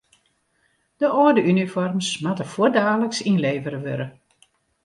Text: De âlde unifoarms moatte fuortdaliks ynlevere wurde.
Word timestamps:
De 1.01 1.07
âlde 1.23 1.41
unifoarms 1.51 2.07
moatte 2.23 2.45
fuortdaliks 2.51 3.19
ynlevere 3.29 3.79
wurde. 3.87 4.05